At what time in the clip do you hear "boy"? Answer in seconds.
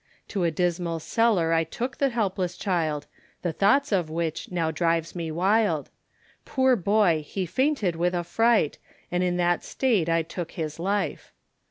6.75-7.23